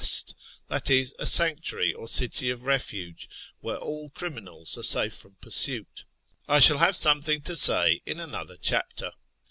t" 0.03 0.33
that 0.67 0.89
is, 0.89 1.13
a 1.19 1.27
sanctuary 1.27 1.93
or 1.93 2.07
city 2.07 2.49
of 2.49 2.63
refuge, 2.63 3.29
where 3.59 3.77
all 3.77 4.09
criminals 4.09 4.75
are 4.75 4.81
safe 4.81 5.13
from 5.13 5.35
pursuit), 5.35 6.05
I 6.47 6.57
shall 6.57 6.77
linve 6.79 6.95
something 6.95 7.41
to 7.43 7.55
say 7.55 8.01
in 8.07 8.19
another 8.19 8.57
chapter. 8.59 9.11